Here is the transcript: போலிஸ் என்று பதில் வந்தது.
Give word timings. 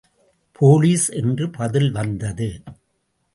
போலிஸ் 0.59 1.13
என்று 1.13 1.49
பதில் 1.49 1.91
வந்தது. 1.91 2.49